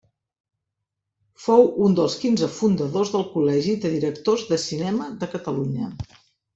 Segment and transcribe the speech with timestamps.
[1.43, 5.97] Fou un dels quinze fundadors del Col·legi de Directors de Cinema de Catalunya.